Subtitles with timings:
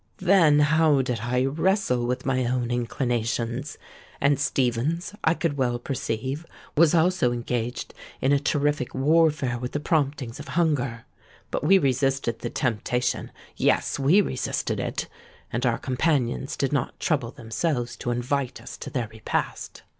[0.17, 3.77] Then how did I wrestle with my own inclinations!
[4.19, 6.43] And Stephens, I could well perceive,
[6.75, 11.05] was also engaged in a terrific warfare with the promptings of hunger.
[11.51, 18.09] But we resisted the temptation: yes—we resisted it;—and our companions did not trouble themselves to
[18.09, 19.83] invite us to their repast.